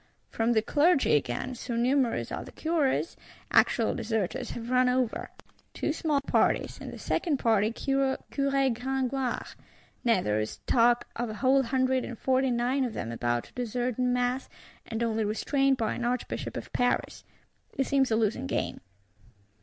[0.31, 3.15] From the Clergy again, so numerous are the Curés,
[3.51, 5.29] actual deserters have run over:
[5.75, 8.17] two small parties; in the second party Curé
[8.75, 9.45] Gregoire.
[10.03, 13.53] Nay there is talk of a whole Hundred and Forty nine of them about to
[13.53, 14.49] desert in mass,
[14.87, 17.23] and only restrained by an Archbishop of Paris.
[17.77, 18.81] It seems a losing game.